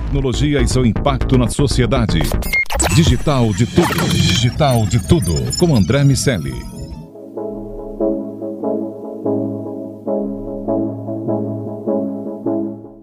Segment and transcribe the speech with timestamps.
[0.00, 2.20] tecnologia e seu impacto na sociedade.
[2.94, 4.08] Digital de tudo.
[4.10, 5.34] Digital de tudo.
[5.58, 6.54] Com André Miscelli.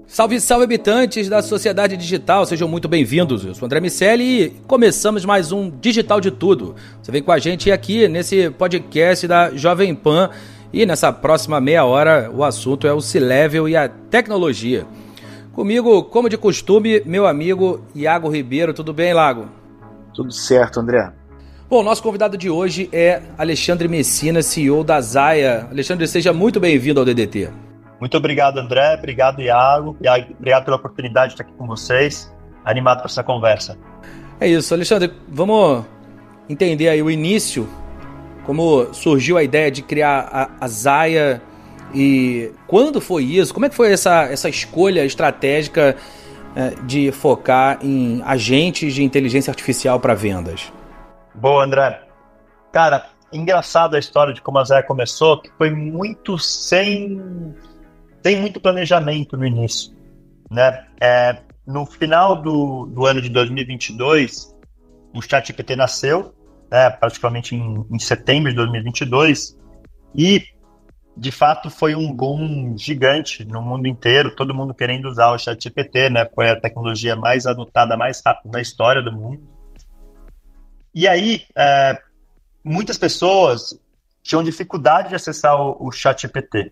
[0.07, 3.43] Salve, salve habitantes da sociedade digital, sejam muito bem-vindos.
[3.43, 6.75] Eu sou André Miceli e começamos mais um Digital de Tudo.
[7.03, 10.29] Você vem com a gente aqui nesse podcast da Jovem Pan
[10.71, 14.87] e nessa próxima meia hora o assunto é o C-Level e a tecnologia.
[15.55, 18.73] Comigo, como de costume, meu amigo Iago Ribeiro.
[18.73, 19.47] Tudo bem, Lago?
[20.13, 21.13] Tudo certo, André.
[21.69, 25.65] Bom, nosso convidado de hoje é Alexandre Messina, CEO da Zaya.
[25.71, 27.49] Alexandre, seja muito bem-vindo ao DDT.
[28.01, 28.95] Muito obrigado, André.
[28.95, 29.97] Obrigado, Iago.
[30.37, 32.29] Obrigado pela oportunidade de estar aqui com vocês.
[32.65, 33.77] Animado para essa conversa.
[34.41, 35.13] É isso, Alexandre.
[35.29, 35.85] Vamos
[36.49, 37.65] entender aí o início,
[38.45, 41.41] como surgiu a ideia de criar a, a Zaya
[41.95, 43.53] e quando foi isso?
[43.53, 45.95] Como é que foi essa, essa escolha estratégica
[46.55, 50.71] é, de focar em agentes de inteligência artificial para vendas?
[51.33, 52.01] Boa, André.
[52.71, 57.55] Cara, engraçado a história de como a Zaya começou, que foi muito sem
[58.21, 59.93] tem muito planejamento no início.
[60.49, 60.85] Né?
[60.99, 64.55] É, no final do, do ano de 2022,
[65.13, 66.33] o ChatGPT nasceu,
[66.71, 69.57] né, praticamente em, em setembro de 2022,
[70.15, 70.43] e
[71.17, 76.09] de fato foi um boom gigante no mundo inteiro, todo mundo querendo usar o ChatGPT,
[76.09, 76.29] né?
[76.33, 79.41] Foi a tecnologia mais adotada mais rápido na história do mundo.
[80.93, 81.97] E aí, é,
[82.63, 83.79] muitas pessoas
[84.21, 86.71] tinham dificuldade de acessar o, o ChatGPT.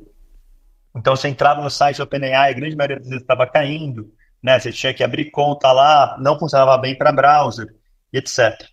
[0.95, 4.59] Então você entrava no site do OpenAI, a grande maioria das vezes estava caindo, né?
[4.59, 7.73] Você tinha que abrir conta lá, não funcionava bem para browser,
[8.11, 8.67] etc.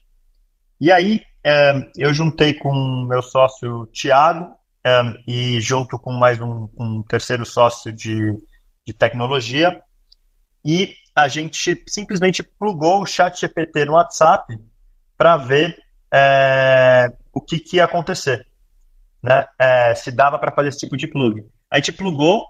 [0.81, 6.69] E aí é, eu juntei com meu sócio Tiago é, e junto com mais um,
[6.79, 8.33] um terceiro sócio de,
[8.87, 9.83] de tecnologia
[10.65, 14.59] e a gente simplesmente plugou o chat GPT no WhatsApp
[15.17, 15.79] para ver
[16.13, 18.47] é, o que, que, ia acontecer,
[19.23, 19.47] né?
[19.59, 21.45] É, se dava para fazer esse tipo de plug.
[21.71, 22.47] A gente plugou,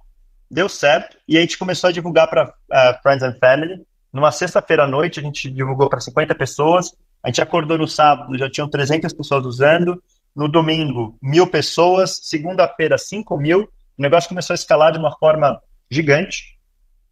[0.50, 3.84] deu certo, e a gente começou a divulgar para uh, é, Friends and Family.
[4.12, 6.92] Numa sexta-feira à noite, a gente divulgou para 50 pessoas.
[7.22, 10.02] A gente acordou no sábado, já tinham 300 pessoas usando.
[10.34, 12.20] No domingo, mil pessoas.
[12.22, 13.62] Segunda-feira, 5 mil.
[13.98, 15.60] O negócio começou a escalar de uma forma
[15.90, 16.58] gigante.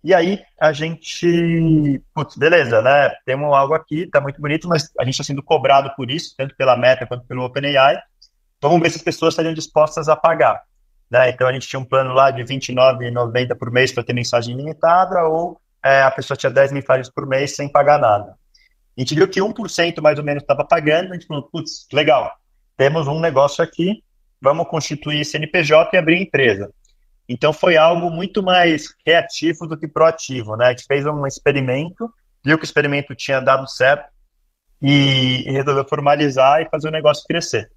[0.03, 3.11] E aí a gente, putz, beleza, né?
[3.27, 6.55] Temos algo aqui, tá muito bonito, mas a gente está sendo cobrado por isso, tanto
[6.57, 7.99] pela Meta quanto pelo OpenAI.
[8.63, 10.63] Vamos ver se as pessoas estariam dispostas a pagar.
[11.11, 11.31] Né?
[11.31, 15.25] Então a gente tinha um plano lá de R$29,90 por mês para ter mensagem limitada,
[15.25, 18.35] ou é, a pessoa tinha 10 mensagens por mês sem pagar nada.
[18.97, 22.33] A gente viu que 1% mais ou menos estava pagando, a gente falou, putz, legal,
[22.79, 24.05] temos um negócio aqui,
[24.41, 26.73] vamos constituir CNPJ e abrir empresa.
[27.29, 30.67] Então foi algo muito mais reativo do que proativo, né?
[30.67, 32.09] A gente fez um experimento,
[32.43, 34.09] viu que o experimento tinha dado certo
[34.81, 37.69] e, resolveu formalizar e fazer o negócio crescer.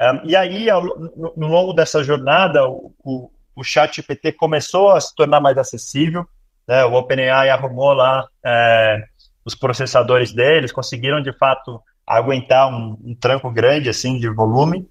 [0.00, 4.90] Um, e aí, ao, no, no, longo dessa jornada, o, o, o chat GPT começou
[4.90, 6.24] a se tornar mais acessível.
[6.68, 6.84] Né?
[6.84, 9.02] O OpenAI arrumou lá é,
[9.44, 14.88] os processadores deles, conseguiram de fato aguentar um, um, tranco grande assim de volume.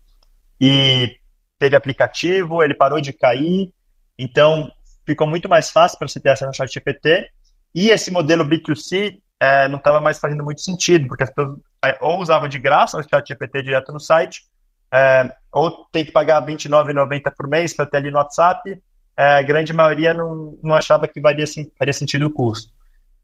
[0.61, 1.17] E
[1.57, 3.71] teve aplicativo, ele parou de cair,
[4.17, 4.71] então
[5.05, 7.29] ficou muito mais fácil para você ter acesso ao chat GPT
[7.73, 11.97] e esse modelo B2C é, não estava mais fazendo muito sentido, porque as pessoas é,
[12.01, 14.43] ou usavam de graça o chat GPT direto no site,
[14.91, 18.81] é, ou tem que pagar R$29,90 por mês para ter ali no WhatsApp,
[19.15, 21.45] é, a grande maioria não, não achava que valia,
[21.77, 22.71] faria sentido o custo.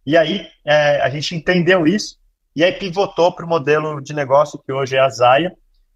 [0.06, 2.18] E aí é, a gente entendeu isso
[2.56, 5.52] e aí pivotou para o modelo de negócio que hoje é a Zaya,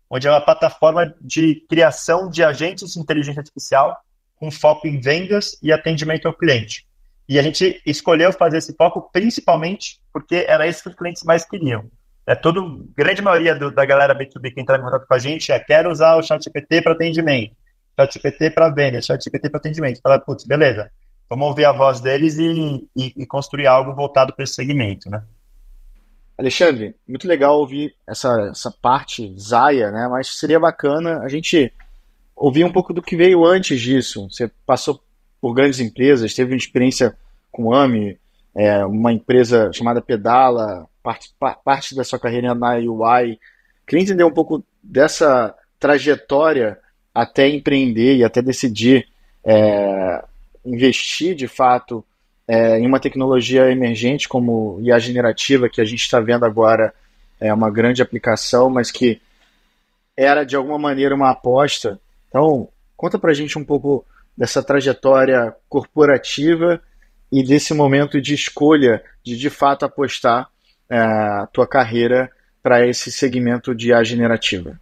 [0.10, 3.96] onde é uma plataforma de criação de agentes de inteligência artificial
[4.36, 6.88] com foco em vendas e atendimento ao cliente.
[7.28, 11.46] E a gente escolheu fazer esse foco principalmente porque era isso que os clientes mais
[11.46, 11.90] queriam.
[12.26, 15.52] É todo, grande maioria do, da galera B2B que entra em contato com a gente
[15.52, 17.56] é quero usar o ChatGPT para atendimento,
[17.98, 20.02] ChatGPT para venda, ChatGPT para atendimento.
[20.02, 20.92] Fala, putz, beleza,
[21.30, 25.24] vamos ouvir a voz deles e, e, e construir algo voltado para esse segmento, né?
[26.38, 30.08] Alexandre, muito legal ouvir essa, essa parte Zaya, né?
[30.08, 31.74] Mas seria bacana a gente
[32.36, 34.30] ouvir um pouco do que veio antes disso.
[34.30, 35.02] Você passou
[35.42, 37.18] por grandes empresas, teve uma experiência
[37.52, 38.20] com AMI,
[38.56, 43.40] é, uma empresa chamada Pedala, parte, parte da sua carreira na UI.
[43.86, 46.78] Queria entender um pouco dessa trajetória
[47.14, 49.08] até empreender e até decidir
[49.44, 50.24] é,
[50.64, 52.06] investir de fato
[52.48, 56.94] é, em uma tecnologia emergente como IA generativa, que a gente está vendo agora
[57.40, 59.22] é uma grande aplicação, mas que
[60.16, 62.00] era de alguma maneira uma aposta.
[62.30, 64.06] Então, conta para a gente um pouco
[64.36, 66.82] dessa trajetória corporativa
[67.32, 70.50] e desse momento de escolha de de fato apostar
[70.90, 72.32] é, a tua carreira
[72.64, 74.80] para esse segmento de IA generativa?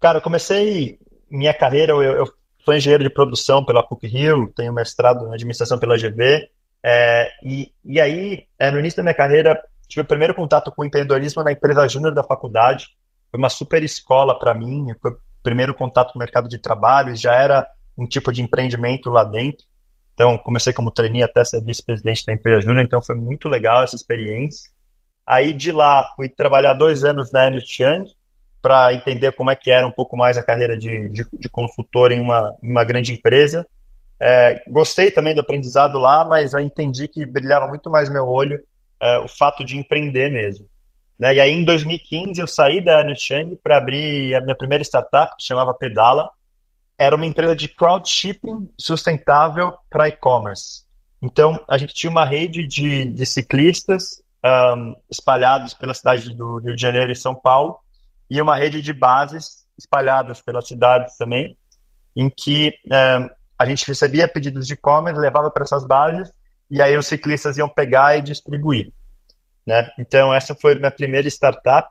[0.00, 0.98] Cara, eu comecei
[1.30, 2.32] minha carreira, eu, eu
[2.64, 6.48] sou engenheiro de produção pela PUC-Rio, tenho mestrado em administração pela GV,
[6.84, 10.82] é, e, e aí, é, no início da minha carreira, tive o primeiro contato com
[10.82, 12.88] o empreendedorismo na empresa júnior da faculdade,
[13.30, 17.16] foi uma super escola para mim, foi o primeiro contato com o mercado de trabalho,
[17.16, 17.66] já era
[17.96, 19.64] um tipo de empreendimento lá dentro,
[20.12, 23.96] então comecei como trainee até ser vice-presidente da empresa júnior, então foi muito legal essa
[23.96, 24.70] experiência.
[25.26, 28.04] Aí de lá fui trabalhar dois anos na Ernst Young,
[28.64, 32.10] para entender como é que era um pouco mais a carreira de, de, de consultor
[32.12, 33.66] em uma, uma grande empresa.
[34.20, 38.62] É, gostei também do aprendizado lá, mas eu entendi que brilhava muito mais meu olho
[39.00, 40.66] é, o fato de empreender mesmo.
[41.18, 41.34] Né?
[41.34, 43.30] E aí, em 2015, eu saí da Ernst
[43.62, 46.30] para abrir a minha primeira startup, que chamava Pedala.
[46.98, 50.84] Era uma empresa de crowdshipping sustentável para e-commerce.
[51.20, 56.76] Então, a gente tinha uma rede de, de ciclistas um, espalhados pela cidade do Rio
[56.76, 57.78] de Janeiro e São Paulo,
[58.28, 61.56] e uma rede de bases espalhadas pelas cidades também,
[62.14, 63.30] em que é,
[63.64, 66.30] a gente recebia pedidos de e-commerce, levava para essas bases,
[66.70, 68.92] e aí os ciclistas iam pegar e distribuir.
[69.66, 69.88] Né?
[69.98, 71.88] Então, essa foi a minha primeira startup,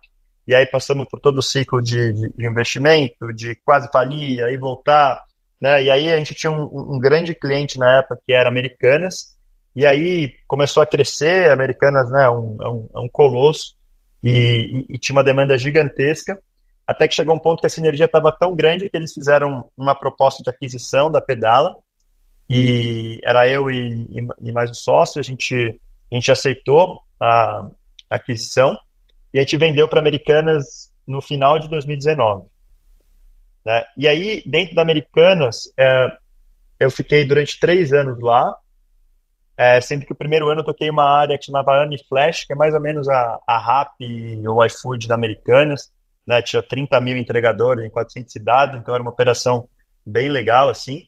[0.48, 5.24] e aí passamos por todo o ciclo de, de investimento, de quase falir, aí voltar,
[5.60, 5.82] né?
[5.82, 9.38] E aí a gente tinha um, um, grande cliente na época que era Americanas,
[9.76, 13.76] e aí começou a crescer, Americanas, né, um, é um, é um colosso,
[14.22, 14.30] e,
[14.90, 16.38] e, e, tinha uma demanda gigantesca,
[16.86, 19.96] até que chegou um ponto que a sinergia estava tão grande que eles fizeram uma
[19.96, 21.76] proposta de aquisição da Pedala,
[22.50, 24.08] e era eu e,
[24.42, 25.80] e mais um sócio, a gente,
[26.12, 27.70] a gente aceitou a,
[28.10, 28.78] aquisição,
[29.34, 32.46] e a gente vendeu para Americanas no final de 2019.
[33.66, 33.84] Né?
[33.98, 36.18] E aí, dentro da Americanas, é,
[36.80, 38.56] eu fiquei durante três anos lá,
[39.56, 42.56] é, sendo que o primeiro ano eu toquei uma área que chamava Flash, que é
[42.56, 45.92] mais ou menos a, a RAP e o iFood da Americanas,
[46.26, 46.42] né?
[46.42, 49.68] Tinha 30 mil entregadores em 400 cidades, então era uma operação
[50.06, 51.08] bem legal, assim.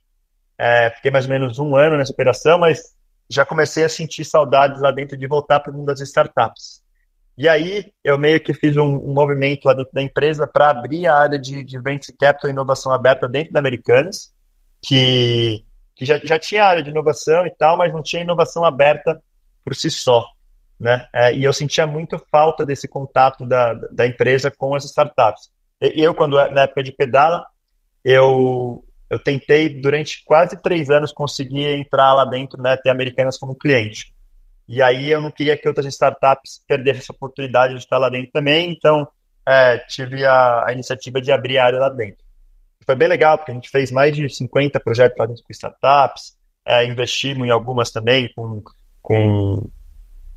[0.58, 2.96] É, fiquei mais ou menos um ano nessa operação, mas
[3.30, 6.84] já comecei a sentir saudades lá dentro de voltar para o mundo das startups.
[7.38, 11.06] E aí eu meio que fiz um, um movimento lá dentro da empresa para abrir
[11.08, 14.34] a área de, de Venture Capital e inovação aberta dentro da Americanas,
[14.82, 15.66] que
[15.96, 19.22] que já, já tinha área de inovação e tal, mas não tinha inovação aberta
[19.64, 20.26] por si só.
[20.80, 21.08] Né?
[21.14, 25.50] É, e eu sentia muito falta desse contato da, da empresa com as startups.
[25.82, 27.46] E eu, quando na época de pedala,
[28.04, 33.56] eu, eu tentei durante quase três anos conseguir entrar lá dentro, né, ter Americanas como
[33.56, 34.14] cliente.
[34.68, 38.32] E aí eu não queria que outras startups perdessem essa oportunidade de estar lá dentro
[38.32, 39.08] também, então
[39.48, 42.26] é, tive a, a iniciativa de abrir a área lá dentro
[42.86, 46.38] foi bem legal, porque a gente fez mais de 50 projetos lá dentro com startups,
[46.66, 48.62] é, investimos em algumas também com,
[49.02, 49.68] com,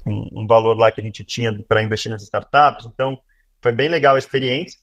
[0.08, 3.19] com, um valor lá que a gente tinha para investir nas startups, então
[3.60, 4.78] foi bem legal a experiência,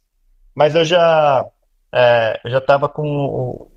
[0.54, 1.46] mas eu já
[1.92, 3.72] é, já estava com o,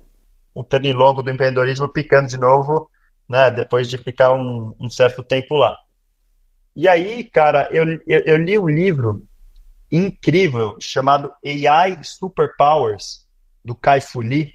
[0.53, 2.89] o pernilongo do empreendedorismo picando de novo,
[3.27, 5.77] né, depois de ficar um, um certo tempo lá.
[6.75, 9.25] E aí, cara, eu, eu, eu li um livro
[9.91, 13.27] incrível chamado AI Superpowers,
[13.63, 14.53] do Kai Fu Lee,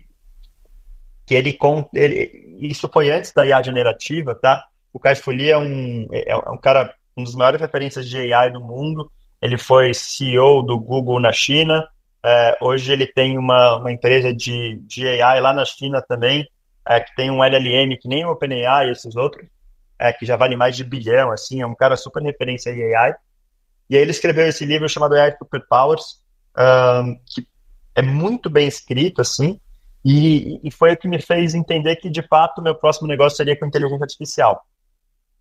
[1.26, 1.58] que ele,
[1.94, 4.66] ele isso foi antes da IA generativa, tá?
[4.94, 8.32] O Kai Fu Lee é um, é, é um cara, um dos maiores referências de
[8.32, 9.10] AI no mundo.
[9.42, 11.86] Ele foi CEO do Google na China.
[12.24, 16.48] É, hoje ele tem uma, uma empresa de, de AI lá na China também,
[16.88, 19.46] é, que tem um LLM que nem o OpenAI e esses outros,
[19.98, 23.14] é, que já vale mais de bilhão, assim, é um cara super referência em AI.
[23.90, 26.22] E aí ele escreveu esse livro chamado AI Superpowers,
[26.56, 27.46] um, que
[27.96, 29.60] é muito bem escrito, assim,
[30.04, 33.58] e, e foi o que me fez entender que, de fato, meu próximo negócio seria
[33.58, 34.64] com inteligência artificial.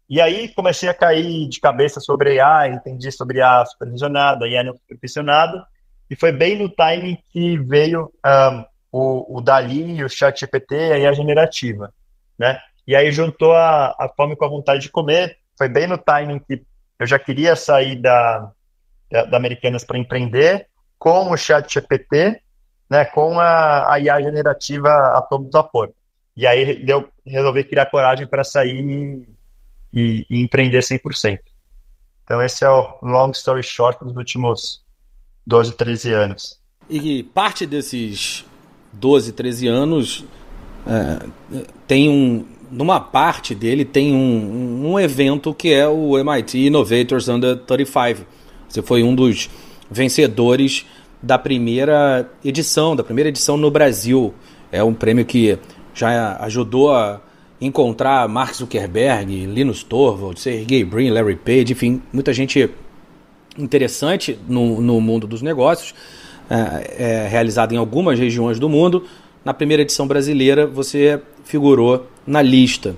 [0.10, 4.74] E aí comecei a cair de cabeça sobre AI, entendi sobre a supervisionada, IA não
[4.74, 5.66] supervisionada,
[6.10, 11.00] e foi bem no timing que veio um, o, o Dali, o ChatGPT e a
[11.00, 11.92] IA generativa,
[12.38, 12.60] né?
[12.86, 16.40] E aí juntou a, a fome com a vontade de comer, foi bem no timing
[16.40, 16.62] que
[17.00, 18.52] eu já queria sair da,
[19.10, 20.68] da, da Americanas para empreender,
[21.00, 22.44] com o ChatGPT
[22.94, 25.92] né, com a, a IA generativa a todo vapor.
[26.38, 26.86] E aí
[27.26, 29.28] resolvi criar coragem para sair
[29.94, 31.40] e, e, empreender 100%.
[32.24, 34.82] Então esse é o long story short dos últimos
[35.46, 36.60] 12, 13 anos.
[36.90, 38.46] E parte desses
[38.94, 40.26] 12, 13 anos
[40.88, 41.26] é,
[41.88, 47.58] tem um, numa parte dele tem um, um evento que é o MIT Innovators Under
[47.58, 48.26] 35.
[48.68, 49.50] Você foi um dos
[49.90, 50.86] vencedores
[51.22, 54.34] da primeira edição, da primeira edição no Brasil.
[54.72, 55.58] É um prêmio que
[55.94, 57.22] já ajudou a
[57.66, 62.70] encontrar Mark Zuckerberg, Linus Torvalds, Sergey Brin, Larry Page, enfim, muita gente
[63.58, 65.94] interessante no, no mundo dos negócios,
[66.50, 69.06] é, é, realizada em algumas regiões do mundo.
[69.46, 72.96] Na primeira edição brasileira, você figurou na lista.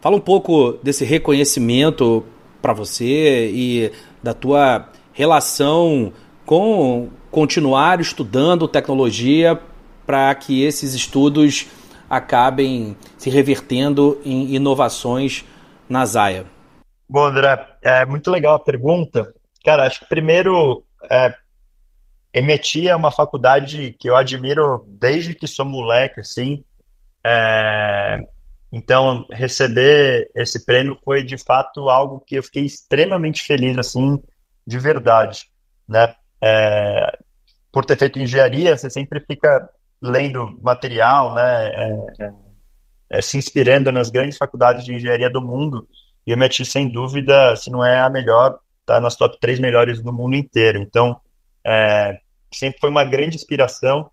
[0.00, 2.24] Fala um pouco desse reconhecimento
[2.60, 3.90] para você e
[4.22, 6.12] da tua relação
[6.44, 9.58] com continuar estudando tecnologia
[10.06, 11.66] para que esses estudos
[12.08, 15.44] acabem se revertendo em inovações
[15.88, 16.46] na Zaya.
[17.08, 19.32] Bom, André, é muito legal a pergunta.
[19.64, 21.34] Cara, acho que primeiro, é,
[22.34, 26.64] MIT é uma faculdade que eu admiro desde que sou moleque, assim.
[27.24, 28.18] É,
[28.72, 34.22] então, receber esse prêmio foi de fato algo que eu fiquei extremamente feliz, assim,
[34.66, 35.46] de verdade,
[35.88, 36.14] né?
[36.42, 37.18] É,
[37.72, 39.68] por ter feito engenharia, você sempre fica
[40.00, 41.68] lendo material, né?
[41.68, 42.32] É, é,
[43.10, 45.88] é se inspirando nas grandes faculdades de engenharia do mundo.
[46.26, 50.02] E o MIT, sem dúvida, se não é a melhor, está nas top três melhores
[50.02, 50.78] do mundo inteiro.
[50.78, 51.20] Então,
[51.64, 52.18] é,
[52.52, 54.10] sempre foi uma grande inspiração.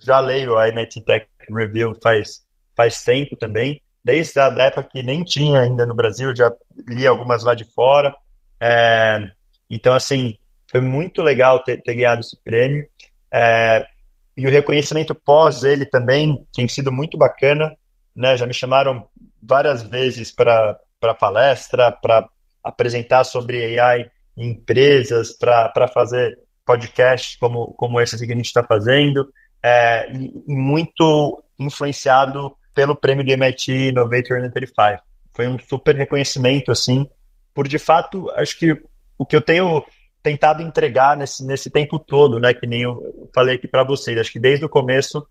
[0.00, 2.44] Já leio a MIT Tech Review faz,
[2.76, 6.52] faz tempo também, desde a época que nem tinha ainda no Brasil, já
[6.88, 8.14] li algumas lá de fora.
[8.60, 9.30] É,
[9.68, 10.36] então, assim,
[10.70, 12.86] foi muito legal ter, ter ganhado esse prêmio.
[13.32, 13.86] É,
[14.36, 17.76] e o reconhecimento pós ele também tem sido muito bacana.
[18.14, 18.36] Né?
[18.36, 19.06] Já me chamaram
[19.42, 20.78] várias vezes para
[21.18, 22.28] palestra, para
[22.62, 28.62] apresentar sobre AI em empresas, para fazer podcasts como, como esse que a gente está
[28.62, 29.28] fazendo,
[29.62, 30.10] é,
[30.46, 35.02] muito influenciado pelo prêmio de MIT Innovator 35.
[35.34, 37.08] Foi um super reconhecimento, assim,
[37.54, 38.80] por de fato, acho que
[39.18, 39.84] o que eu tenho
[40.22, 44.32] tentado entregar nesse, nesse tempo todo, né, que nem eu falei aqui para vocês, acho
[44.32, 45.26] que desde o começo,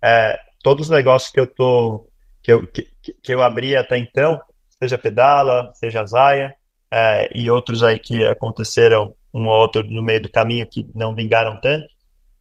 [0.00, 2.08] é, todos os negócios que eu tô,
[2.42, 2.86] que eu, que,
[3.22, 4.40] que eu abri até então,
[4.80, 6.54] seja Pedala, seja Zaya,
[6.90, 11.14] é, e outros aí que aconteceram um ou outro no meio do caminho que não
[11.14, 11.86] vingaram tanto,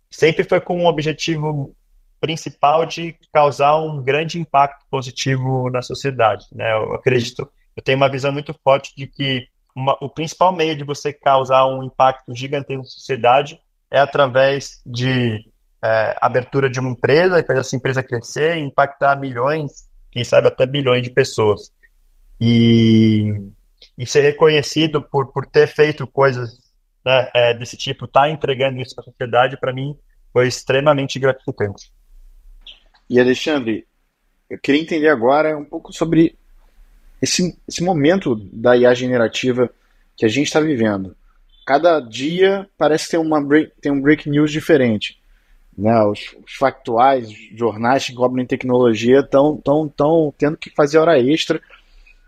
[0.09, 1.75] sempre foi com um objetivo
[2.21, 6.45] principal de causar um grande impacto positivo na sociedade.
[6.53, 6.71] Né?
[6.71, 10.83] Eu acredito, eu tenho uma visão muito forte de que uma, o principal meio de
[10.83, 13.59] você causar um impacto gigantesco na sociedade
[13.91, 15.47] é através de
[15.83, 20.47] é, abertura de uma empresa, e fazer essa empresa crescer e impactar milhões, quem sabe
[20.47, 21.71] até bilhões de pessoas.
[22.39, 23.51] E
[23.97, 26.59] e ser reconhecido por, por ter feito coisas
[27.05, 29.97] né, é, desse tipo, estar tá entregando isso para a sociedade, para mim
[30.33, 31.91] foi extremamente gratificante.
[33.09, 33.87] E Alexandre,
[34.49, 36.37] eu queria entender agora um pouco sobre
[37.21, 39.69] esse, esse momento da IA generativa
[40.15, 41.15] que a gente está vivendo.
[41.65, 45.19] Cada dia parece ter, uma break, ter um break news diferente.
[45.77, 45.99] Né?
[46.03, 51.19] Os, os factuais, os jornais que cobrem tecnologia estão tão, tão tendo que fazer hora
[51.19, 51.59] extra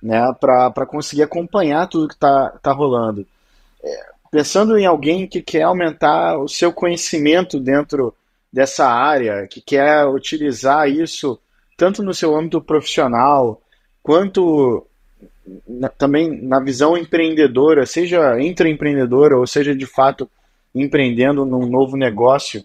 [0.01, 3.25] né, para conseguir acompanhar tudo que está tá rolando.
[3.83, 8.13] É, pensando em alguém que quer aumentar o seu conhecimento dentro
[8.51, 11.39] dessa área, que quer utilizar isso
[11.75, 13.61] tanto no seu âmbito profissional
[14.07, 14.87] quanto
[15.67, 20.31] na, também na visão empreendedora, seja empreendedora ou seja de fato
[20.73, 22.63] empreendendo num novo negócio.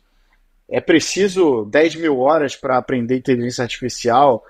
[0.70, 4.44] É preciso 10 mil horas para aprender inteligência artificial?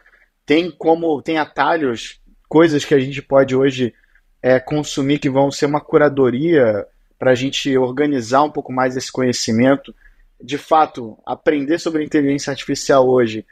[0.44, 3.94] Tem como tem atalhos coisas que a gente pode hoje
[4.42, 6.86] é, consumir que vão ser uma curadoria
[7.18, 9.94] para a gente organizar um pouco mais esse conhecimento.
[10.38, 13.46] De fato, aprender sobre inteligência artificial hoje,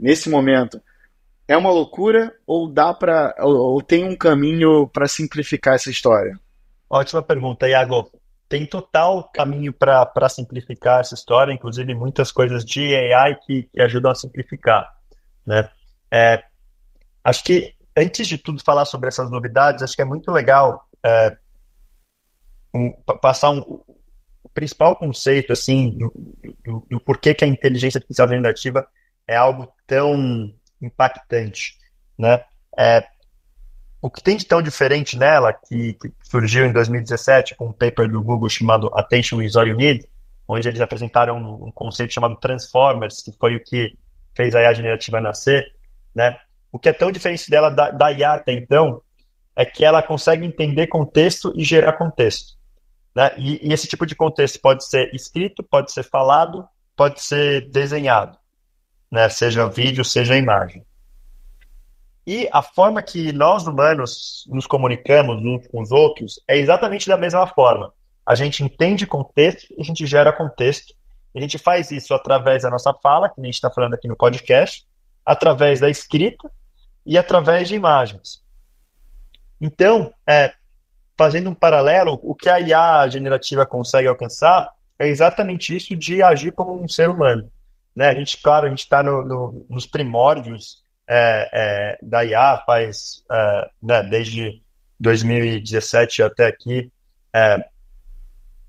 [0.00, 0.80] nesse momento,
[1.48, 6.38] é uma loucura ou dá para ou, ou tem um caminho para simplificar essa história?
[6.88, 8.10] Ótima pergunta, Iago.
[8.48, 14.12] Tem total caminho para simplificar essa história, inclusive muitas coisas de AI que, que ajudam
[14.12, 14.88] a simplificar.
[15.44, 15.68] Né?
[16.12, 16.44] É,
[17.24, 21.36] acho que antes de tudo falar sobre essas novidades, acho que é muito legal é,
[22.72, 23.60] um, passar um,
[24.44, 26.12] o principal conceito assim do,
[26.64, 28.86] do, do, porquê que a inteligência artificial generativa
[29.26, 31.76] é algo tão impactante,
[32.18, 32.44] né?
[32.78, 33.06] É,
[34.00, 38.08] o que tem de tão diferente nela, que, que, surgiu em 2017 com um paper
[38.08, 40.06] do Google chamado Attention is All You Need,
[40.46, 43.96] onde eles apresentaram um, um conceito chamado Transformers, que foi o que
[44.34, 45.72] fez a IA generativa nascer,
[46.14, 46.38] né?
[46.70, 49.00] O que é tão diferente dela da, da IA até então
[49.56, 52.54] é que ela consegue entender contexto e gerar contexto.
[53.14, 53.32] Né?
[53.38, 58.36] E, e, esse tipo de contexto pode ser escrito, pode ser falado, pode ser desenhado,
[59.10, 59.28] né?
[59.28, 60.84] seja vídeo, seja imagem.
[62.26, 67.16] E a forma que nós humanos nos comunicamos uns com os outros é exatamente da
[67.16, 67.92] mesma forma.
[68.26, 70.92] A gente entende contexto a gente gera contexto.
[71.34, 74.16] A gente faz isso através da nossa fala, que a gente está falando aqui no
[74.16, 74.84] podcast,
[75.24, 76.50] através da escrita
[77.04, 78.42] e através de imagens.
[79.60, 80.52] Então, é,
[81.16, 86.52] fazendo um paralelo, o que a IA generativa consegue alcançar é exatamente isso de agir
[86.52, 87.50] como um ser humano.
[87.96, 88.08] Né?
[88.08, 93.24] A gente, claro, a gente está no, no, nos primórdios é, é, da IA, faz
[93.32, 94.62] é, né, desde
[95.00, 96.92] 2017 até aqui,
[97.34, 97.64] é,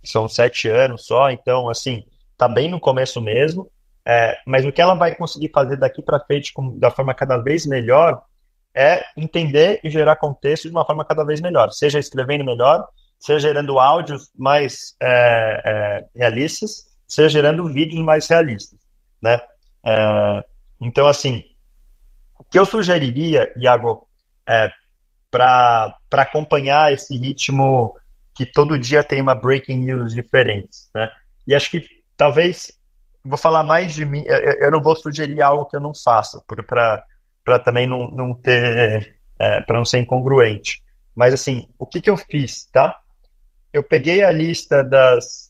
[0.04, 3.70] são sete anos só, então, assim, está bem no começo mesmo,
[4.06, 7.38] é, mas o que ela vai conseguir fazer daqui para frente com, da forma cada
[7.38, 8.22] vez melhor
[8.74, 12.88] é entender e gerar contexto de uma forma cada vez melhor, seja escrevendo melhor,
[13.20, 18.80] seja gerando áudios mais é, realistas, seja gerando vídeos mais realistas,
[19.22, 19.40] né?
[19.84, 20.46] É,
[20.82, 21.44] então, assim,
[22.38, 24.08] o que eu sugeriria, Iago,
[24.48, 24.72] é,
[25.30, 27.96] para acompanhar esse ritmo
[28.36, 31.12] que todo dia tem uma breaking news diferente, né?
[31.46, 32.72] E acho que talvez
[33.24, 35.92] vou falar mais de mim, eu, eu não vou sugerir algo que eu não
[36.68, 37.04] para
[37.44, 40.84] para também não, não ter, é, para não ser incongruente.
[41.16, 43.00] Mas assim, o que, que eu fiz, tá?
[43.72, 45.50] Eu peguei a lista das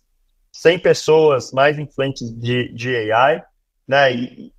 [0.52, 3.44] 100 pessoas mais influentes de, de AI,
[3.88, 4.54] né, e,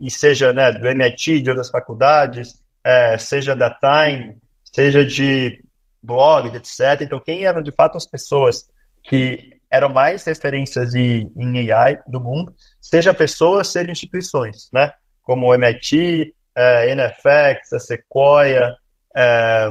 [0.00, 5.62] e, seja né, do MIT, de outras faculdades, é, seja da Time, seja de
[6.02, 7.00] blog, etc.
[7.00, 8.68] Então, quem eram de fato as pessoas
[9.02, 14.92] que eram mais referências em, em AI do mundo, seja pessoas, seja instituições, né?
[15.22, 18.74] Como o MIT, é, NFX, a Sequoia
[19.14, 19.68] é,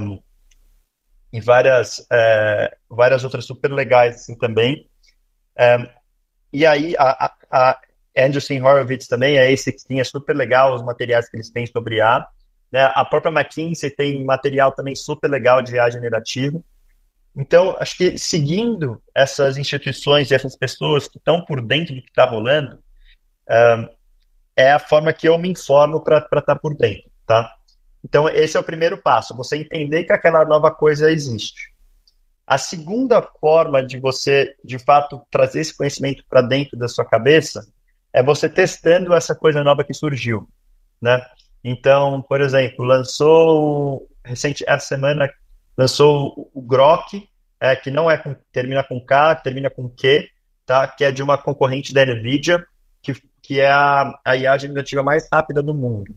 [1.34, 4.88] e várias, é, várias outras super legais assim, também.
[5.58, 5.78] É,
[6.54, 7.80] e aí a, a,
[8.18, 12.26] Anderson Horowitz também, a A16 é super legal os materiais que eles têm sobre IA.
[12.72, 12.92] Né?
[12.96, 16.64] A própria McKinsey tem material também super legal de IA generativo.
[17.36, 22.10] Então, acho que seguindo essas instituições e essas pessoas que estão por dentro do que
[22.10, 22.80] está rolando,
[23.48, 23.90] um,
[24.56, 27.54] é a forma que eu me informo para estar tá por dentro, tá?
[28.04, 31.72] Então, esse é o primeiro passo, você entender que aquela nova coisa existe.
[32.46, 37.68] A segunda forma de você, de fato, trazer esse conhecimento para dentro da sua cabeça
[38.18, 40.50] é você testando essa coisa nova que surgiu,
[41.00, 41.24] né?
[41.64, 45.30] Então, por exemplo, lançou recente essa semana
[45.78, 50.28] lançou o Grok, é, que não é com, termina com K, termina com Q,
[50.66, 50.88] tá?
[50.88, 52.66] Que é de uma concorrente da Nvidia,
[53.04, 56.12] que que é a, a IA generativa mais rápida do mundo.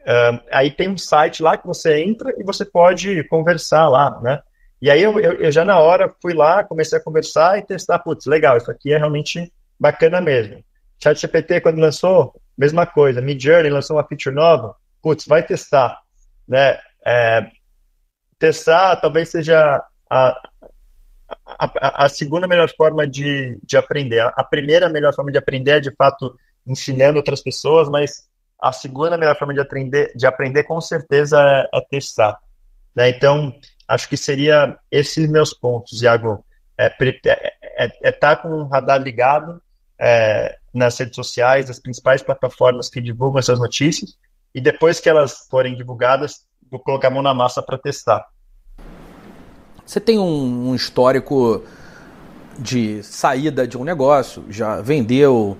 [0.00, 4.40] Uh, aí tem um site lá que você entra e você pode conversar lá, né?
[4.80, 7.98] E aí eu, eu, eu, já na hora fui lá, comecei a conversar e testar,
[7.98, 10.64] putz, legal, isso aqui é realmente bacana mesmo.
[11.02, 13.20] ChatGPT, quando lançou, mesma coisa.
[13.20, 16.00] Midjourney lançou uma feature nova, putz, vai testar,
[16.46, 16.78] né?
[17.06, 17.48] É,
[18.38, 20.40] testar talvez seja a,
[21.46, 24.20] a, a, segunda melhor forma de, de aprender.
[24.20, 28.28] A primeira melhor forma de aprender é, de fato, ensinando outras pessoas, mas
[28.60, 32.38] a segunda melhor forma de aprender, de aprender com certeza, é, é testar.
[32.94, 33.10] Né?
[33.10, 33.54] Então,
[33.86, 36.44] acho que seria esses meus pontos, Iago.
[36.76, 37.52] É estar é,
[37.86, 39.60] é, é tá com o radar ligado
[39.98, 44.16] é, nas redes sociais, as principais plataformas que divulgam essas notícias,
[44.54, 48.26] e depois que elas forem divulgadas, vou colocar a mão na massa para testar.
[49.84, 51.62] Você tem um, um histórico
[52.58, 55.56] de saída de um negócio, já vendeu,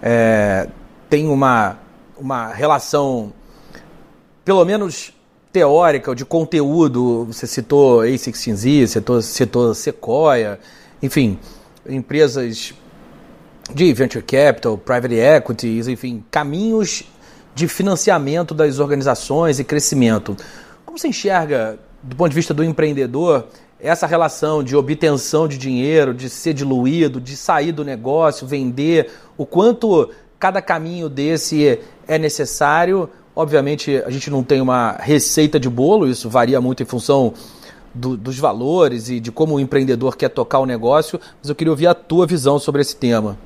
[0.00, 0.68] é,
[1.10, 1.78] tem uma,
[2.16, 3.32] uma relação,
[4.44, 5.12] pelo menos
[5.52, 7.24] teórica, de conteúdo.
[7.26, 10.60] Você citou A16Z, citou, citou Sequoia,
[11.02, 11.38] enfim,
[11.88, 12.74] empresas
[13.72, 17.04] de venture capital, private equities, enfim, caminhos
[17.54, 20.36] de financiamento das organizações e crescimento.
[20.84, 23.46] Como você enxerga, do ponto de vista do empreendedor,
[23.80, 29.44] essa relação de obtenção de dinheiro, de ser diluído, de sair do negócio, vender, o
[29.44, 33.08] quanto cada caminho desse é necessário.
[33.34, 37.34] Obviamente, a gente não tem uma receita de bolo, isso varia muito em função
[37.94, 41.70] do, dos valores e de como o empreendedor quer tocar o negócio, mas eu queria
[41.70, 43.36] ouvir a tua visão sobre esse tema.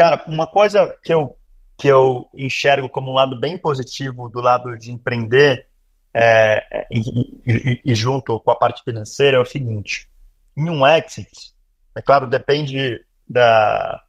[0.00, 1.36] Cara, uma coisa que eu,
[1.76, 5.66] que eu enxergo como um lado bem positivo do lado de empreender
[6.14, 7.00] é, e,
[7.46, 10.08] e, e, junto com a parte financeira é o seguinte:
[10.56, 11.52] em um exit,
[11.94, 14.02] é claro, depende da.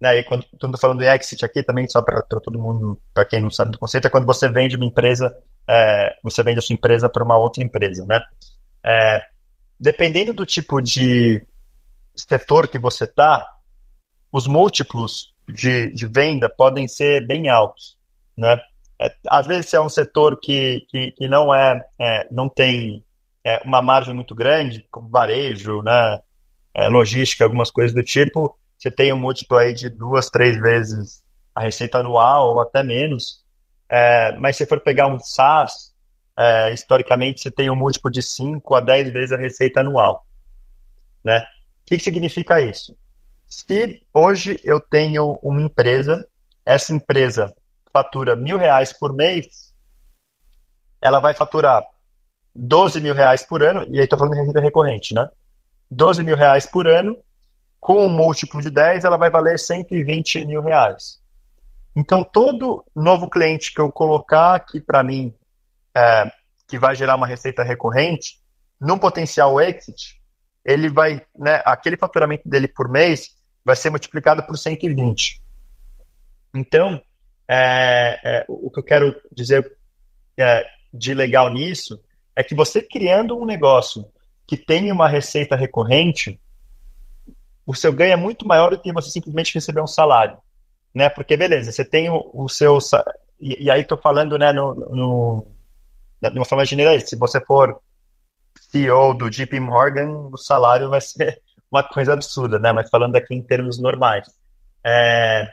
[0.00, 3.48] Né, quando estou falando de exit aqui também, só para todo mundo, para quem não
[3.48, 5.32] sabe do conceito, é quando você vende uma empresa,
[5.68, 8.20] é, você vende a sua empresa para uma outra empresa, né?
[8.84, 9.24] É,
[9.78, 11.46] dependendo do tipo de
[12.16, 13.48] setor que você está,
[14.32, 17.96] os múltiplos de, de venda podem ser bem altos,
[18.36, 18.60] né?
[19.00, 23.04] É, às vezes é um setor que, que, que não é, é, não tem
[23.44, 26.20] é, uma margem muito grande, como varejo, né,
[26.74, 31.22] é, logística, algumas coisas do tipo, você tem um múltiplo aí de duas, três vezes
[31.54, 33.44] a receita anual ou até menos.
[33.88, 35.94] é, mas se for pegar um SaaS,
[36.36, 40.24] é, historicamente você tem um múltiplo de 5 a 10 vezes a receita anual.
[41.24, 41.40] Né?
[41.40, 41.44] O
[41.86, 42.96] que, que significa isso?
[43.48, 46.28] Se hoje eu tenho uma empresa,
[46.66, 47.54] essa empresa
[47.90, 49.74] fatura mil reais por mês,
[51.00, 51.82] ela vai faturar
[52.54, 55.30] 12 mil reais por ano, e aí estou falando de receita recorrente, né?
[55.90, 57.16] 12 mil reais por ano,
[57.80, 61.18] com um múltiplo de 10, ela vai valer 120 mil reais.
[61.96, 65.34] Então, todo novo cliente que eu colocar aqui para mim,
[65.96, 66.30] é,
[66.66, 68.40] que vai gerar uma receita recorrente,
[68.78, 70.20] no potencial exit,
[70.64, 73.37] ele vai, né, aquele faturamento dele por mês
[73.68, 75.42] vai ser multiplicado por 120.
[76.54, 77.00] Então,
[77.46, 79.76] é, é, o que eu quero dizer
[80.38, 82.00] é, de legal nisso
[82.34, 84.10] é que você criando um negócio
[84.46, 86.40] que tem uma receita recorrente,
[87.66, 90.38] o seu ganho é muito maior do que você simplesmente receber um salário,
[90.94, 91.10] né?
[91.10, 92.78] Porque beleza, você tem o, o seu
[93.38, 95.46] e, e aí estou falando, né, no, no,
[96.22, 97.10] de uma forma generalista.
[97.10, 97.78] Se você for
[98.70, 102.72] CEO do JP Morgan, o salário vai ser uma coisa absurda, né?
[102.72, 104.28] Mas falando aqui em termos normais,
[104.84, 105.52] é,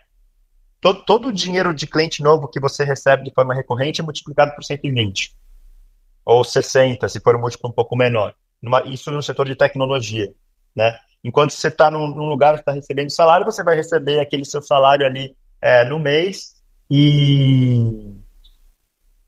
[0.80, 4.54] todo, todo o dinheiro de cliente novo que você recebe de forma recorrente é multiplicado
[4.56, 5.36] por 120
[6.26, 8.34] ou 60, se for um múltiplo um pouco menor.
[8.62, 10.34] Numa, isso no setor de tecnologia,
[10.76, 10.98] né?
[11.24, 14.62] Enquanto você está num, num, lugar que está recebendo salário, você vai receber aquele seu
[14.62, 16.56] salário ali é, no mês
[16.90, 18.16] e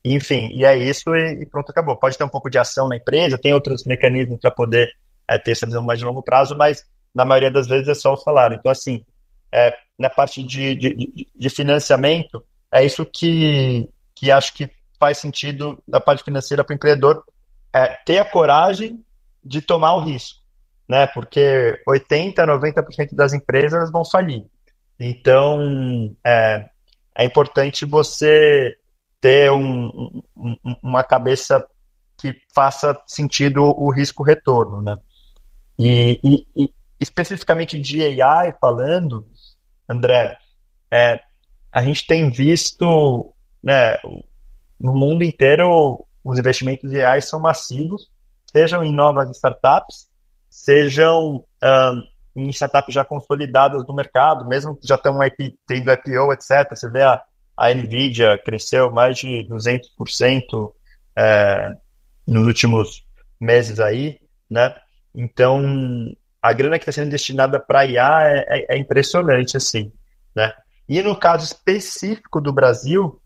[0.04, 1.96] enfim, e é isso e, pronto, acabou.
[1.96, 4.90] Pode ter um pouco de ação na empresa, tem outros mecanismos para poder
[5.28, 8.14] é, ter essa visão mais de longo prazo, mas na maioria das vezes é só
[8.14, 8.56] o salário.
[8.56, 9.04] Então, assim,
[9.52, 15.82] é, na parte de, de, de, financiamento, é isso que, que acho que faz sentido
[15.86, 17.24] da parte financeira para o empreendedor
[17.72, 19.04] é, ter a coragem
[19.44, 20.38] de tomar o risco
[20.88, 21.06] né?
[21.08, 24.44] Porque 80, 90% das empresas vão falir.
[24.98, 26.68] Então, é,
[27.14, 28.76] é importante você
[29.20, 31.64] ter um, um, uma cabeça
[32.16, 34.96] que faça sentido o risco-retorno, né?
[35.78, 39.26] E, e, e, especificamente de AI falando,
[39.88, 40.36] André,
[40.90, 41.20] é,
[41.70, 43.96] a gente tem visto, né,
[44.78, 48.10] no mundo inteiro, os investimentos de AI são massivos,
[48.50, 50.08] sejam em novas startups,
[50.50, 52.02] sejam um,
[52.34, 55.18] em startups já consolidadas no mercado, mesmo que já estão
[55.66, 56.68] tendo IPO, etc.
[56.70, 57.22] Você vê a,
[57.56, 60.72] a NVIDIA cresceu mais de 200%
[61.16, 61.72] é,
[62.26, 63.04] nos últimos
[63.40, 64.74] meses aí, né?
[65.14, 65.62] Então,
[66.40, 69.92] a grana que está sendo destinada para IA é, é, é, impressionante, assim,
[70.34, 70.52] né?
[70.88, 73.20] E no caso específico do Brasil,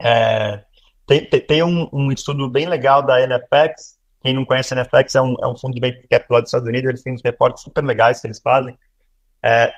[0.00, 0.62] é,
[1.06, 5.22] tem, tem um, um, estudo bem legal da NFX, quem não conhece a Netflix, é
[5.22, 7.82] um, é um fundo de venture capital dos Estados Unidos, eles têm uns reportes super
[7.84, 8.76] legais que eles fazem.
[9.42, 9.72] É,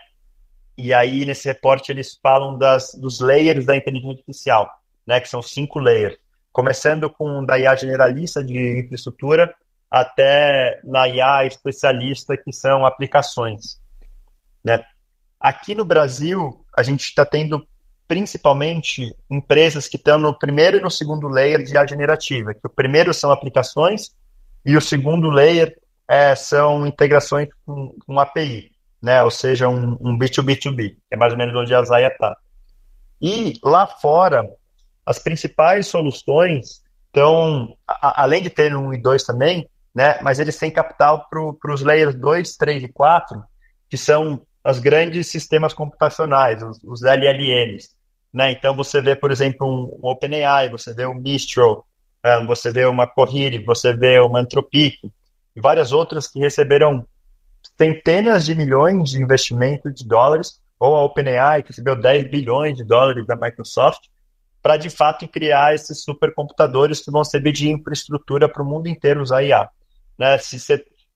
[0.76, 4.70] e aí, nesse reporte, eles falam das, dos layers da inteligência artificial,
[5.06, 6.16] né, que são cinco layers.
[6.50, 9.54] Começando com da IA generalista de infraestrutura
[9.90, 13.80] até na IA especialista, que são aplicações.
[14.62, 14.84] Né?
[15.38, 17.66] Aqui no Brasil, a gente está tendo
[18.06, 22.70] principalmente empresas que estão no primeiro e no segundo layer de IA generativa, que o
[22.70, 24.14] primeiro são aplicações
[24.64, 25.76] e o segundo layer
[26.08, 29.22] é, são integrações com, com API, né?
[29.22, 32.36] ou seja, um, um B2B2B, que é mais ou menos onde a Zaya está.
[33.22, 34.48] E lá fora,
[35.06, 40.18] as principais soluções estão, além de ter um e dois também, né?
[40.22, 43.42] mas eles têm capital para os layers 2, 3 e 4,
[43.88, 47.90] que são os grandes sistemas computacionais, os, os LLMs.
[48.32, 48.52] Né?
[48.52, 51.86] Então, você vê, por exemplo, um, um OpenAI, você vê um Mistral,
[52.22, 54.98] é, você vê uma Corrire, você vê uma Anthropic
[55.56, 57.04] e várias outras que receberam
[57.76, 62.84] centenas de milhões de investimento de dólares, ou a OpenAI, que recebeu 10 bilhões de
[62.84, 64.08] dólares da Microsoft,
[64.62, 69.22] para de fato criar esses supercomputadores que vão servir de infraestrutura para o mundo inteiro
[69.22, 69.68] usar IA.
[70.20, 70.36] Né?
[70.36, 70.60] Se,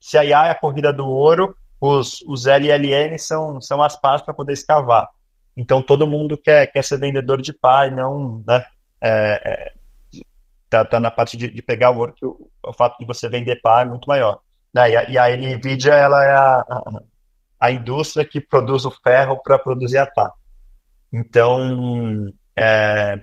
[0.00, 4.22] se, a IA é a corrida do ouro, os, os LLN são, são as pás
[4.22, 5.10] para poder escavar.
[5.54, 8.64] Então todo mundo quer, quer ser vendedor de pá e não né,
[9.02, 9.72] é,
[10.14, 10.20] é,
[10.70, 13.28] tá, tá na parte de, de, pegar o ouro, que o, o, fato de você
[13.28, 14.40] vender pá é muito maior.
[14.72, 14.90] Né?
[14.90, 17.02] E, a, e a NVIDIA ela é a, a,
[17.60, 20.32] a indústria que produz o ferro para produzir a pá.
[21.12, 23.20] Então, é,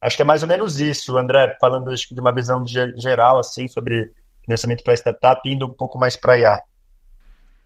[0.00, 3.68] acho que é mais ou menos isso, André, falando acho, de uma visão geral assim
[3.68, 4.10] sobre
[4.44, 6.62] financiamento para startup, indo um pouco mais para IA.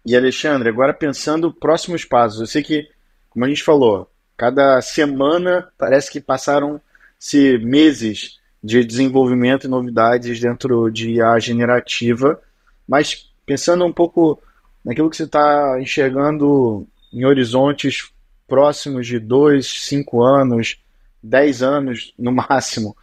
[0.05, 2.87] E Alexandre, agora pensando próximos passos, eu sei que,
[3.29, 10.89] como a gente falou, cada semana parece que passaram-se meses de desenvolvimento e novidades dentro
[10.89, 12.39] de IA generativa,
[12.87, 14.41] mas pensando um pouco
[14.83, 18.11] naquilo que você está enxergando em horizontes
[18.47, 20.77] próximos de dois, cinco anos,
[21.23, 22.95] 10 anos no máximo,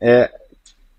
[0.00, 0.30] é,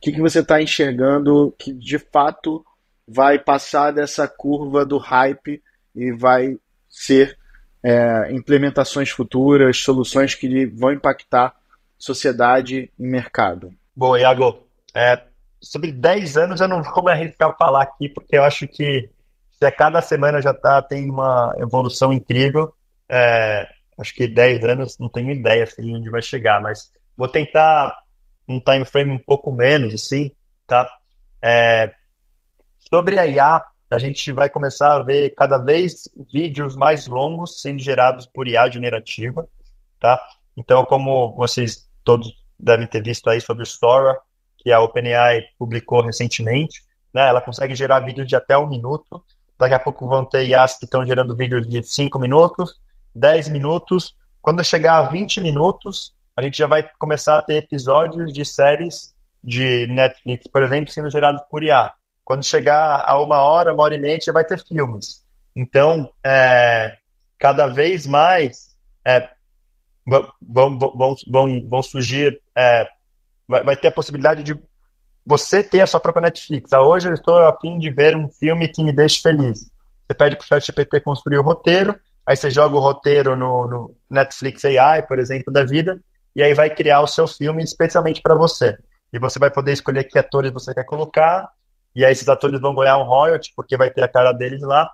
[0.06, 2.64] que, que você está enxergando que de fato
[3.08, 5.64] vai passar dessa curva do hype
[5.96, 6.56] e vai
[6.88, 7.36] ser
[7.82, 11.56] é, implementações futuras, soluções que vão impactar
[11.98, 13.74] sociedade e mercado?
[13.96, 15.24] Bom, Iago, é,
[15.60, 19.10] sobre 10 anos eu não vou me arriscar falar aqui, porque eu acho que
[19.54, 22.72] se a cada semana já tá, tem uma evolução incrível,
[23.10, 28.05] é, acho que 10 anos não tenho ideia assim, onde vai chegar, mas vou tentar
[28.48, 30.32] um time frame um pouco menos, assim,
[30.68, 30.90] tá?
[31.42, 31.94] É,
[32.90, 37.80] sobre a IA, a gente vai começar a ver cada vez vídeos mais longos sendo
[37.80, 39.48] gerados por IA generativa,
[40.00, 40.22] tá?
[40.58, 44.18] Então, como vocês todos devem ter visto aí sobre o Sora,
[44.58, 47.28] que a OpenAI publicou recentemente, né?
[47.28, 49.24] Ela consegue gerar vídeos de até um minuto.
[49.58, 52.80] Daqui a pouco vão ter IAs que estão gerando vídeos de 5 minutos,
[53.14, 54.16] 10 minutos.
[54.42, 59.16] Quando chegar a 20 minutos, a gente já vai começar a ter episódios de séries
[59.44, 61.94] de Netflix, por exemplo, sendo gerados por IA.
[62.24, 65.24] Quando chegar a uma hora, uma hora e meia, já vai ter filmes.
[65.56, 66.98] Então, é,
[67.38, 69.30] cada vez mais é,
[70.06, 72.88] vão, vão, vão, vão surgir, é,
[73.48, 74.60] vai, vai, ter a possibilidade de
[75.26, 76.74] você ter a sua própria Netflix.
[76.74, 79.72] Ah, hoje eu estou a fim de ver um filme que me deixe feliz.
[80.06, 83.96] Você pede para o ChatGPT construir o roteiro, aí você joga o roteiro no, no
[84.10, 86.00] Netflix AI, por exemplo, da vida,
[86.36, 88.78] e aí vai criar o seu filme especialmente para você.
[89.14, 91.50] E você vai poder escolher que atores você quer colocar,
[91.96, 94.92] e aí esses atores vão ganhar um royalty, porque vai ter a cara deles lá.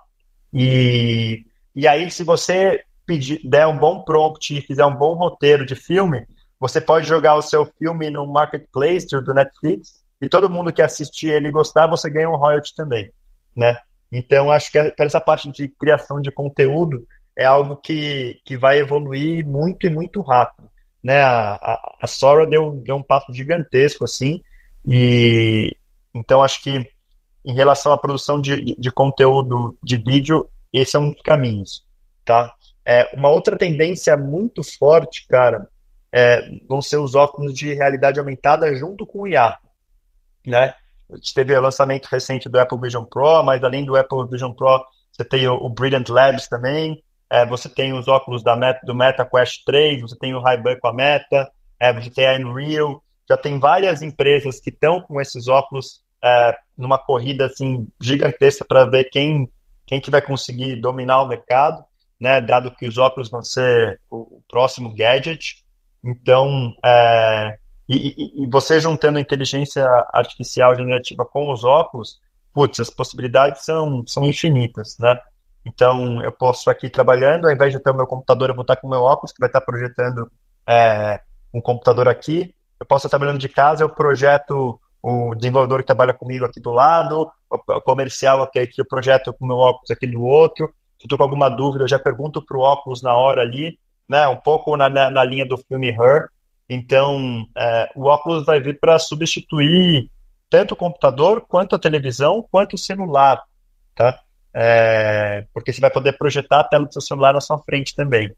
[0.52, 5.66] E, e aí, se você pedir, der um bom prompt e fizer um bom roteiro
[5.66, 6.24] de filme,
[6.60, 11.30] você pode jogar o seu filme no marketplace do Netflix e todo mundo que assistir
[11.30, 13.10] ele gostar, você ganha um royalty também,
[13.56, 13.76] né?
[14.12, 19.44] Então, acho que essa parte de criação de conteúdo é algo que, que vai evoluir
[19.44, 20.71] muito e muito rápido
[21.02, 21.22] né?
[21.22, 24.42] A, a, Sora deu, deu um passo gigantesco, assim,
[24.86, 25.76] e
[26.14, 26.86] então acho que
[27.44, 31.84] em relação à produção de, de conteúdo de vídeo, esse é um dos caminhos,
[32.24, 32.54] tá?
[32.84, 35.68] É, uma outra tendência muito forte, cara,
[36.12, 39.58] é, vão ser os óculos de realidade aumentada junto com o IA,
[40.46, 40.74] né?
[41.10, 44.52] A gente teve o lançamento recente do Apple Vision Pro, mas além do Apple Vision
[44.52, 48.80] Pro, você tem o, o Brilliant Labs também, é, você tem os óculos da Meta,
[48.84, 52.34] do Meta Quest 3, você tem o Ray-Ban com a Meta, é, você tem a
[52.34, 58.66] Unreal, já tem várias empresas que estão com esses óculos é, numa corrida assim gigantesca
[58.66, 59.50] para ver quem
[59.86, 61.82] quem que vai conseguir dominar o mercado,
[62.20, 62.38] né?
[62.40, 65.64] Dado que os óculos vão ser o próximo gadget,
[66.04, 67.56] então é,
[67.88, 72.20] e, e, você juntando inteligência artificial generativa com os óculos,
[72.52, 75.18] putz, as possibilidades são, são infinitas, né?
[75.64, 78.76] Então, eu posso aqui trabalhando, ao invés de ter o meu computador, eu vou estar
[78.76, 80.30] com o meu óculos, que vai estar projetando
[80.66, 81.20] é,
[81.54, 82.54] um computador aqui.
[82.80, 86.70] Eu posso estar trabalhando de casa, eu projeto o desenvolvedor que trabalha comigo aqui do
[86.70, 90.66] lado, o comercial aqui, aqui eu projeto com o meu óculos aqui do outro.
[90.98, 93.78] Se eu estou com alguma dúvida, eu já pergunto para o óculos na hora ali,
[94.08, 94.28] né?
[94.28, 96.28] Um pouco na, na, na linha do filme Her.
[96.68, 100.08] Então, é, o óculos vai vir para substituir
[100.48, 103.42] tanto o computador, quanto a televisão, quanto o celular,
[103.94, 104.20] tá?
[104.54, 108.34] É, porque você vai poder projetar a tela do seu celular na sua frente também.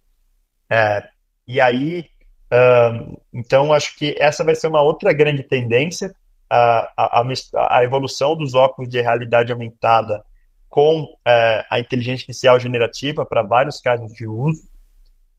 [0.71, 1.09] É,
[1.47, 2.07] e aí,
[2.53, 6.15] um, então, acho que essa vai ser uma outra grande tendência,
[6.49, 7.25] a, a,
[7.71, 10.25] a evolução dos óculos de realidade aumentada
[10.69, 14.69] com é, a inteligência artificial generativa para vários casos de uso,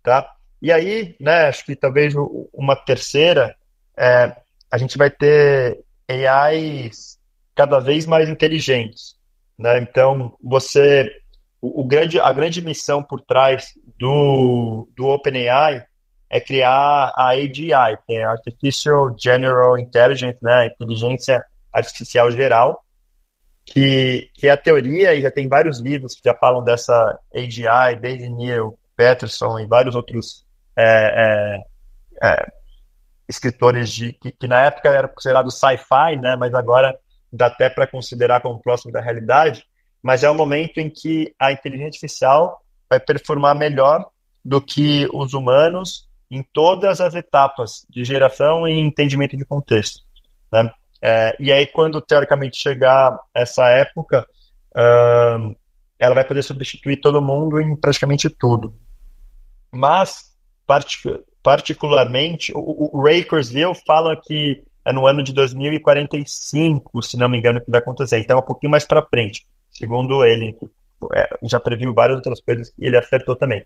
[0.01, 0.33] tá?
[0.61, 2.13] E aí, né, acho que talvez
[2.53, 3.55] uma terceira,
[3.97, 4.35] é,
[4.71, 7.19] a gente vai ter AIs
[7.53, 9.15] cada vez mais inteligentes.
[9.57, 9.79] Né?
[9.79, 11.09] Então, você,
[11.61, 15.85] o, o, grande, a grande missão por trás do, do OpenAI
[16.29, 20.67] é criar a AGI, que é Artificial General Intelligence, né?
[20.67, 22.83] Inteligência Artificial Geral,
[23.65, 27.95] que, que é a teoria, e já tem vários livros que já falam dessa AGI,
[28.01, 31.61] desde Neil Peterson e vários outros é,
[32.21, 32.51] é, é,
[33.27, 36.35] escritores de, que, que, na época era considerado sci-fi, né?
[36.35, 36.97] Mas agora
[37.35, 39.65] dá até para considerar como próximo da realidade,
[40.01, 44.05] mas é o momento em que a inteligência artificial vai performar melhor
[44.43, 50.03] do que os humanos em todas as etapas de geração e entendimento de contexto.
[50.51, 50.71] Né?
[51.01, 54.27] É, e aí, quando teoricamente chegar essa época,
[54.71, 55.55] uh,
[55.99, 58.75] ela vai poder substituir todo mundo em praticamente tudo.
[59.71, 67.17] Mas, partic particularmente, o, o Ray Kurzweil fala que é no ano de 2045, se
[67.17, 68.19] não me engano, que vai acontecer.
[68.19, 70.55] Então é um pouquinho mais para frente, segundo ele.
[71.13, 73.65] É, já previu várias outras coisas e ele acertou também.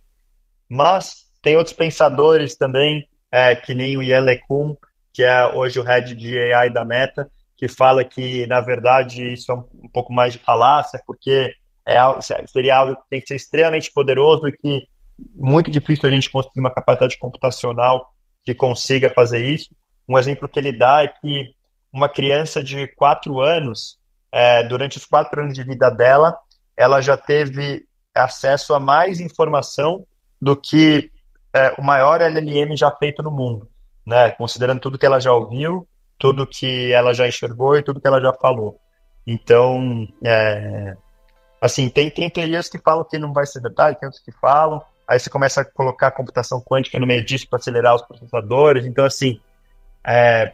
[0.67, 4.75] Mas tem outros pensadores também é, que nem o Ian LeCun,
[5.13, 9.51] que é hoje o head de AI da Meta, que fala que, na verdade, isso
[9.51, 11.53] é um, pouco mais de falácia, porque
[11.85, 11.97] é
[12.47, 14.87] seria algo que tem que ser extremamente poderoso e que
[15.35, 18.13] muito difícil a gente conseguir uma capacidade computacional
[18.45, 19.69] que consiga fazer isso.
[20.09, 21.53] Um exemplo que ele dá é que
[21.93, 23.99] uma criança de quatro anos,
[24.31, 26.35] é, durante os quatro anos de vida dela,
[26.75, 30.05] ela já teve acesso a mais informação
[30.41, 31.11] do que
[31.53, 33.69] é, o maior LLM já feito no mundo,
[34.05, 34.31] né?
[34.31, 38.19] Considerando tudo que ela já ouviu, tudo que ela já enxergou e tudo que ela
[38.19, 38.79] já falou.
[39.27, 40.95] Então, é,
[41.61, 44.81] assim, tem, tem teorias que falam que não vai ser verdade, tem outros que falam.
[45.07, 48.85] Aí você começa a colocar computação quântica no meio disso para acelerar os processadores.
[48.85, 49.39] Então, assim,
[50.09, 50.51] é,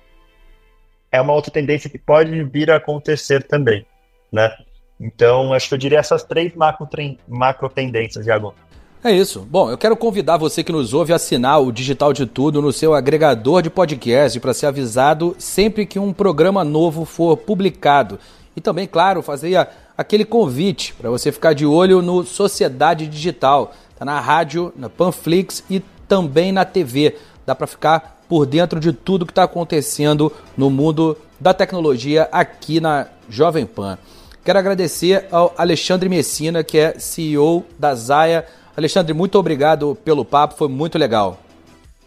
[1.10, 3.86] é uma outra tendência que pode vir a acontecer também,
[4.30, 4.52] né?
[5.00, 6.88] Então, acho que eu diria essas três macro,
[7.26, 8.54] macro tendências, Iago.
[9.02, 9.42] É isso.
[9.42, 12.74] Bom, eu quero convidar você que nos ouve a assinar o Digital de Tudo no
[12.74, 18.20] seu agregador de podcast para ser avisado sempre que um programa novo for publicado.
[18.56, 23.74] E também, claro, fazer aquele convite para você ficar de olho no Sociedade Digital.
[23.92, 27.16] Está na rádio, na Panflix e também na TV.
[27.46, 32.80] Dá para ficar por dentro de tudo que está acontecendo no mundo da tecnologia aqui
[32.80, 33.98] na Jovem Pan.
[34.44, 38.46] Quero agradecer ao Alexandre Messina, que é CEO da Zaya.
[38.78, 41.40] Alexandre, muito obrigado pelo papo, foi muito legal.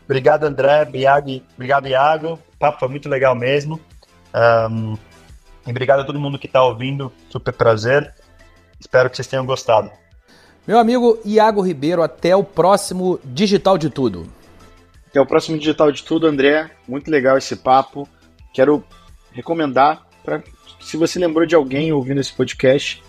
[0.04, 0.82] Obrigado, André.
[0.82, 2.38] Obrigado, Iago.
[2.54, 3.78] O papo foi muito legal mesmo.
[4.70, 4.96] Um,
[5.66, 7.12] obrigado a todo mundo que está ouvindo.
[7.28, 8.14] Super prazer.
[8.80, 9.90] Espero que vocês tenham gostado.
[10.66, 14.37] Meu amigo Iago Ribeiro, até o próximo Digital de Tudo.
[15.18, 16.70] Até o próximo Digital de Tudo, André.
[16.86, 18.08] Muito legal esse papo.
[18.54, 18.84] Quero
[19.32, 20.44] recomendar para
[20.78, 23.02] se você lembrou de alguém ouvindo esse podcast,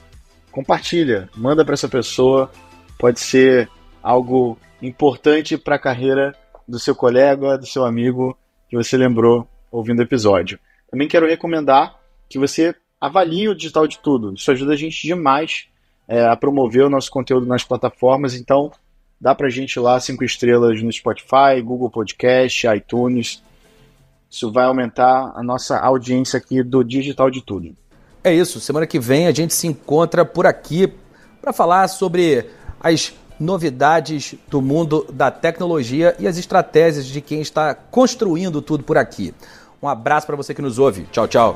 [0.51, 2.49] compartilha, manda para essa pessoa.
[2.97, 3.69] Pode ser
[4.01, 6.35] algo importante para a carreira
[6.67, 8.35] do seu colega, do seu amigo
[8.67, 10.57] que você lembrou ouvindo o episódio.
[10.89, 11.95] Também quero recomendar
[12.27, 14.33] que você avalie o Digital de Tudo.
[14.33, 15.67] Isso ajuda a gente demais
[16.07, 18.33] é, a promover o nosso conteúdo nas plataformas.
[18.33, 18.71] Então,
[19.19, 23.43] dá para a gente lá cinco estrelas no Spotify, Google Podcast, iTunes.
[24.29, 27.75] Isso vai aumentar a nossa audiência aqui do Digital de Tudo.
[28.23, 28.59] É isso.
[28.59, 30.93] Semana que vem a gente se encontra por aqui
[31.41, 32.45] para falar sobre
[32.79, 38.97] as novidades do mundo da tecnologia e as estratégias de quem está construindo tudo por
[38.97, 39.33] aqui.
[39.81, 41.07] Um abraço para você que nos ouve.
[41.11, 41.55] Tchau, tchau.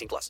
[0.01, 0.29] 18 plus.